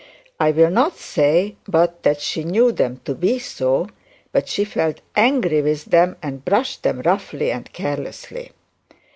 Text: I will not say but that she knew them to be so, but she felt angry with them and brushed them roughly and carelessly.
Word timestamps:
I 0.39 0.49
will 0.49 0.71
not 0.71 0.97
say 0.97 1.57
but 1.67 2.01
that 2.01 2.19
she 2.21 2.43
knew 2.43 2.71
them 2.71 3.01
to 3.05 3.13
be 3.13 3.37
so, 3.37 3.87
but 4.31 4.47
she 4.47 4.65
felt 4.65 4.99
angry 5.15 5.61
with 5.61 5.85
them 5.85 6.17
and 6.23 6.43
brushed 6.43 6.81
them 6.81 7.01
roughly 7.05 7.51
and 7.51 7.71
carelessly. 7.71 8.51